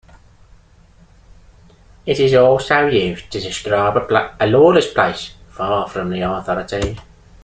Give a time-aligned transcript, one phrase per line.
[2.07, 6.97] It is also used to describe a lawless place far from the authorities.